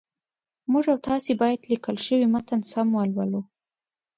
موږ 0.71 0.85
او 0.93 0.97
تاسي 1.07 1.31
باید 1.41 1.67
لیکل 1.71 1.97
شوی 2.05 2.27
متن 2.33 2.61
سم 2.71 2.87
ولولو 2.95 3.41